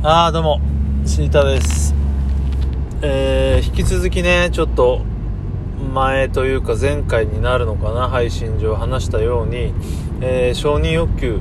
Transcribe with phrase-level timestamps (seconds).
[0.00, 0.60] ああどうも
[1.04, 1.92] シータです。
[3.02, 5.00] えー、引き続きねちょっと
[5.92, 9.74] 前というか前回になるのかな配信上話したように、
[10.20, 11.40] えー、承認欲求。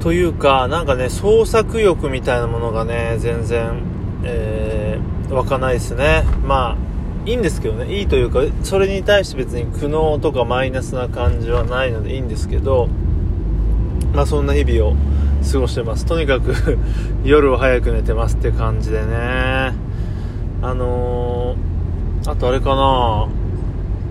[0.00, 3.82] というかなんかね創作欲みたいなものがね全然、
[4.24, 6.24] えー、湧かないですね。
[6.46, 7.98] まあいいんですけどね。
[7.98, 12.88] いいというかそれに対して別に苦悩とかマイナスな感じはないのでいいんですけど
[14.14, 14.96] まあそんな日々を
[15.42, 16.06] 過ごしてます。
[16.06, 16.54] とにかく
[17.24, 19.74] 夜は早く寝てますって感じでね。
[20.62, 23.28] あのー、あとあれかな。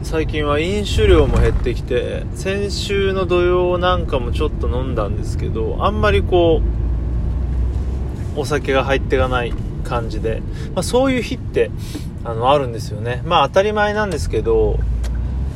[0.04, 6.60] 最近は飲酒量も減ってきて先週の土曜なんかもちょっと飲んだんですけどあんまりこ
[8.36, 9.54] うお酒が入っていかない
[9.84, 10.42] 感じで、
[10.74, 11.70] まあ、そういう日って
[12.24, 13.22] あのあるんですよね。
[13.26, 14.80] まあ当たり前なんですけど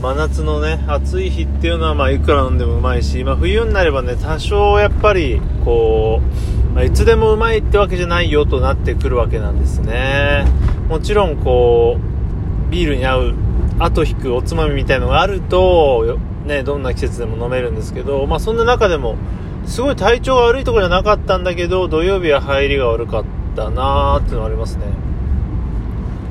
[0.06, 6.22] 真夏のね暑い日っていうのはまあいくら飲んでもうまいし、まあ、冬になればね多少やっぱりこ
[6.70, 10.46] う、まあ、いつでもうまいってわけじゃないよとなってくるわけなんですね。
[10.90, 13.34] もちろんこうビールに合う
[13.80, 19.16] 後引くおつまみみたいのがあるとねどんな季節でも飲めるんですけどまあそんな中でも
[19.66, 23.26] すごい体調が悪いとこじゃなかったんだけど土曜日は入りが悪かっ
[23.56, 24.86] たなーっていうのはありますね。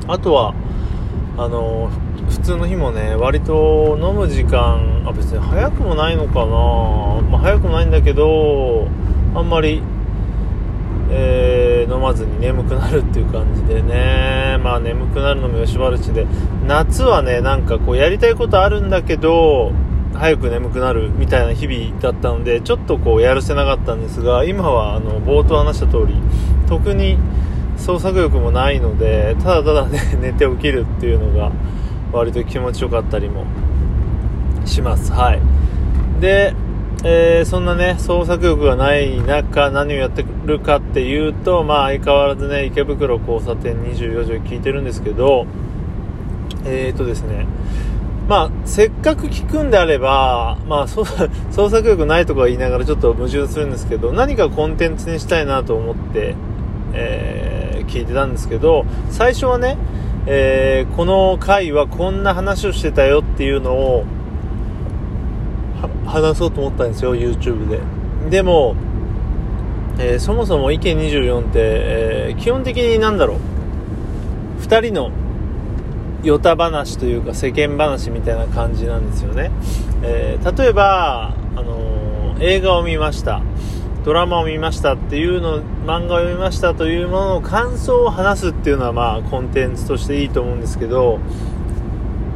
[0.07, 0.55] あとは
[1.37, 1.91] あの
[2.31, 8.89] 普通の日もね割と飲む時間あ別に早くもないのかな、まあ、早くもないんだけど
[9.35, 9.83] あんまり、
[11.11, 14.59] えー、飲まずに眠くなるっていう感じでね。
[14.63, 16.27] まあ眠くなるのもよしばるちで。
[16.67, 19.73] 夏はねなんかこうやりたいことあるんだけど
[20.15, 26.15] 早く眠くなるみたいな日々だったのでちょっとこうやるせなかったんですが今はあの冒頭話した通り
[26.69, 27.19] 特に
[27.77, 31.53] 創作欲もないのでただただね寝て起きるっていうのが
[32.15, 33.45] 割と気持ちよかったりも
[34.65, 35.13] します。
[35.13, 35.41] はい。
[36.21, 36.55] で、
[37.05, 45.47] えー、そんなね創作欲がない中何をやってるかっていうとまあ相変わらずね池袋交差点24時を聞いてるんですけど
[46.65, 47.47] えーとですね
[48.29, 56.35] まあ、せっかく聞くんであれば、まあ、 創作欲ないとか言いながらちょっと矛盾するんですけど、何かコンテンツにしたいなと思って、
[56.95, 59.77] えー、聞いてたんですけど、最初はね、
[60.27, 64.05] えー、この回はこんな話をしてたよっていうのを
[66.07, 67.81] 話そうと思ったんですよ YouTube で。
[68.31, 68.75] でも、
[69.99, 74.63] えー、そもそも意見24って、えー、基本的になんだろう。
[74.63, 75.11] 2人の
[76.23, 79.51] ヨタ話というか世間話みたいな感じなんですよね、
[80.03, 83.43] え例えば、あの映画を見ました。
[84.05, 91.19] ドラマを見ましたっていうの、漫画を読みましたというものの感想を話すっていうのはまあコンテンツとしていいと思うんですけど、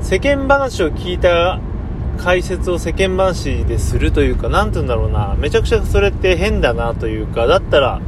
[0.01, 1.61] 世間話を聞いた
[2.17, 8.01] 解説を世間話でするというか、なんて言うんだろうな、めちゃくちゃそれって変だなというか、だったら、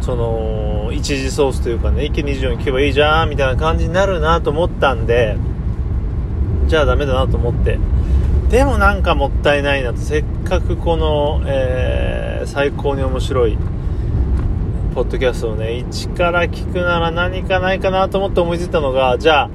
[0.00, 5.36] その、一次ソースというかね、一気に24に聞けばいいじゃん、みたいな感じになるなと思ったんで、
[6.66, 7.78] じゃあダメだなと思って、
[8.50, 13.56] でもなんかもったいないなと、せっかくこの、えー、最高に面白い、
[14.92, 19.50] ポッドキャストをね、一から聞くなら何かないかなと思って思いついたのが、じゃあ、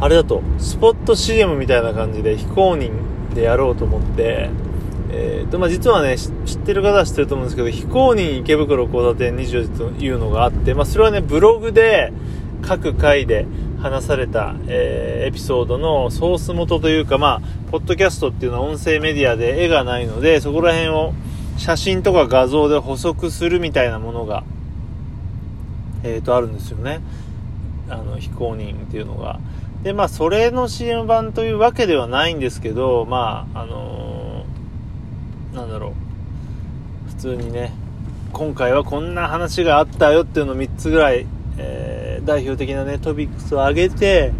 [0.00, 2.90] あれだと、スポット CM みたいな感じで非公認
[3.36, 4.50] でやろうと思って、
[5.12, 12.12] えーとまあ、実はね、知ってる方は知ってると思うんですけど、非公認池袋交差点24時というのがあって、まあ、それはね、ブログで、
[12.62, 13.46] 各回で
[13.80, 21.14] 話された、えー、エピソードのソース元というか、まあ、ポッドキャストっていうのは音声メディアで絵がないので、そこら辺を
[21.56, 24.44] 写真とか画像で補足するみたいなものが、
[26.02, 27.00] えっ、ー、と、あるんですよね。
[27.88, 29.40] あの、非公認っていうのが。
[29.82, 35.92] で、まあ、それの CM 版というわけではないんですけど、まあ、あのー、なんだろう。
[37.08, 37.72] 普通にね、
[38.32, 41.26] 今回はこんな話があったよっていうのを3つぐらい、
[42.24, 44.32] 代表的なね、トピックスを上げて、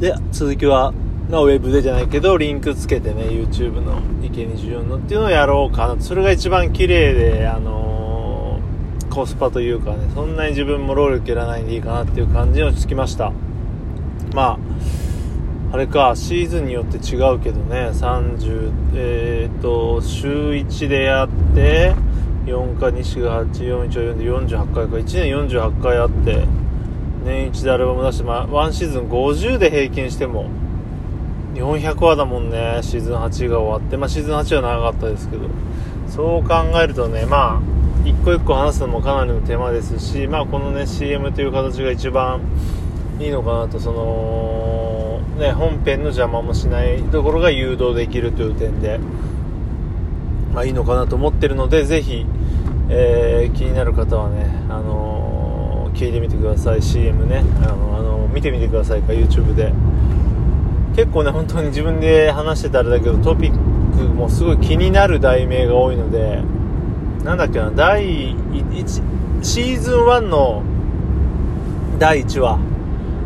[0.00, 0.92] で、続きは、
[1.30, 13.32] まあ、ウェブでじゃないけど、リンクつけてね、YouTube の池24のっていうのをやろうかなそれが一番綺麗で、あのー、コスパというかね、そんなに自分も労力いらないんでいいかなっていう感じに落ち着きました。
[14.34, 14.58] ま
[15.72, 21.94] あ、あれか、シーズンによって違うけどね、30、えっ、と、週1でやって、
[22.46, 26.46] 4か2、4が8、4、1、4で48回か、1年48回あって、
[27.24, 30.46] 年1でアルバム出して、まあ、1シーズン50で平均しても、
[31.54, 35.44] 400話だもんね、シーズン8が終わって、まあ、シーズン8は長かったですけど、
[36.08, 37.72] そう考えるとね、まあ、
[38.04, 42.40] 一個一個話すのもかなりの手間ですし、まあ、このね、CM という形が一番
[43.20, 48.98] いいのかなと、その、ね、本編の邪魔もしないところが誘導できるという点で、
[50.52, 52.26] まあ、いいのかなと思ってるので、ぜひ、
[52.88, 56.82] えー、気になる方はね、あのー、聞いてみてください。
[56.82, 57.44] CM ね。
[57.62, 59.72] あの、あのー、見てみてくださいか YouTube で。
[60.94, 66.42] 結構ね本当に自分で話してたあれだけどトピックもすごい気になる題名が多いので
[67.24, 70.62] なんだっけな第1シーズン1の
[71.98, 72.71] 第1話。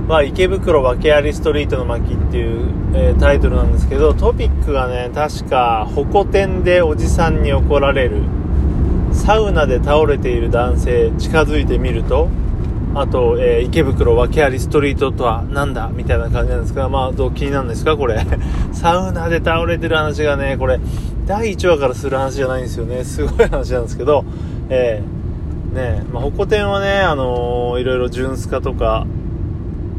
[0.09, 8.23] は池袋訳ありストリートの巻っていう、えー、タイトルなんですけどトピックがね確かホコ天でおじさんに怒られる
[9.13, 12.29] サウナで倒れている男性近づいてみると
[12.99, 18.25] あと、えー、池袋訳ありストリートとはなんだみたいな感じなんですが、まあ、どう気になるんですかこれ。
[18.73, 20.81] サウナで倒れてる話がね、これ、
[21.27, 23.05] 第1話からする話じゃないんですよね。
[23.05, 24.25] すごい話なんですけど、
[24.71, 29.07] えー、ねまあ、ホコ天はね、あのー、いろいろジュンスカとか、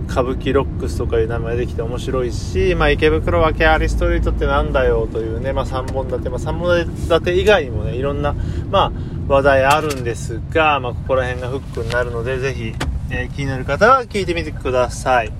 [0.09, 8.33] 歌舞伎ロックスとかいう名前できて面白いし、まあ、池袋訳ありストリートってなんだよというね、まあ、3本立て、まあ、3本立て以外にもね、いろんな、
[8.71, 8.91] まあ、
[9.27, 12.73] 話題あるんですが、まあ、ここら辺がフックになるので、ぜひ、
[13.11, 15.31] えー、気になる方は聞いてみてください。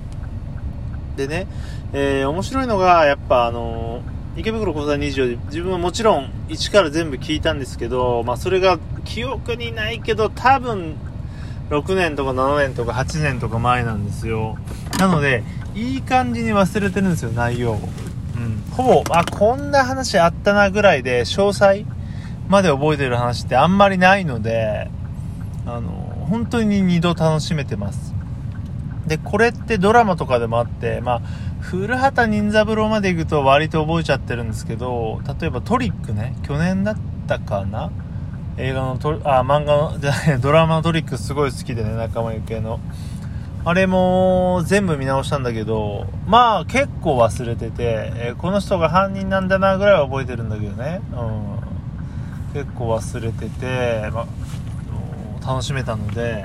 [1.16, 1.46] でね、
[1.92, 10.94] えー、面白いのが、やっぱあのー、池袋交差24で自分はもちろん1から全部聞いたんですけど、まあ、それが記憶にないけど多分
[11.70, 14.56] 6年とか7年とか8年とか前なんですよ。
[14.98, 15.42] なので
[15.74, 17.74] いい感じに忘れてるんですよ内容を、
[18.36, 21.84] うん、ほぼあこんな話あったなぐらいで詳細
[22.48, 24.90] まで覚えてる話ってあんまりないので
[25.66, 25.90] あの
[26.30, 28.14] 本当に2度楽しめてます。
[29.06, 31.20] でこれってドラマとかでもあってまあ
[31.60, 37.90] 古畑任三郎まで行くと割と覚えちゃってるんですけど例えばトリックね去年だったかな
[38.58, 42.80] 映画のトあ漫画のじゃないドラマのトリックすごい好きでね仲間由紀恵の。
[43.64, 51.00] あれも全部見直したんだけどまあ結構忘れてて、えー、この人が犯人なんだなぐらいは覚えてるんだけどね。
[51.12, 51.58] うん。
[52.54, 54.26] 結構忘れてて、ま
[55.46, 56.42] 楽しめたので、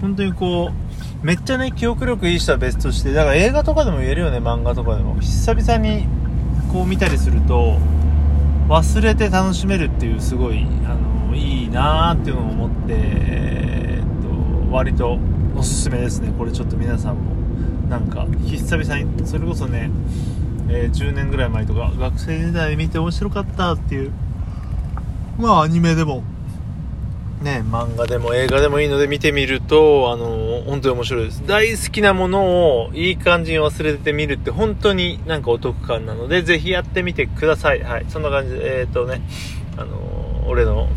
[0.00, 0.70] 本当にこ
[1.22, 5.18] う、めっちゃね、記憶力いい人は別として、だから映画とかでも言えるよね、漫画とかでも。
[5.20, 6.06] 久々に
[6.72, 7.78] こう見たりすると、
[8.68, 11.05] 忘れて楽しめるっていう、すごい、あの、
[11.36, 15.18] いいなーっていうのを思って、えー、っと、割と
[15.56, 16.32] おすすめですね。
[16.36, 17.34] これちょっと皆さんも、
[17.88, 19.90] なんか、久々に、それこそね、
[20.68, 24.12] えー、10年ぐらい前とか、学生時代見て面白かったっていう、
[25.38, 26.24] まあアニメでも
[27.42, 31.46] ね、漫画でも映画でもいいので見てみると、あの、本当に面白いです。
[31.46, 37.82] 大好きなものをいい感じに忘れてみるって本当になんかお得感なので、ぜひやってみてください。
[37.82, 38.06] はい。
[38.08, 39.20] そんな感じで、えっ、とね、
[39.76, 40.88] あの、俺の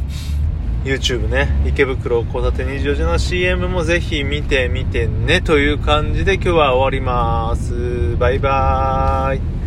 [0.83, 8.15] YouTube ね、池袋交差点24時の CM もぜひ見てみてねという感じで今日は終わります。
[8.17, 9.58] バイバーイ。